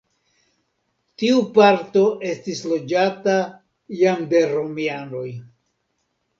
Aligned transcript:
Tiu 1.23 1.43
parto 1.57 2.03
estis 2.31 2.63
loĝata 2.73 3.37
jam 4.03 4.27
de 4.35 4.45
romianoj. 4.57 5.31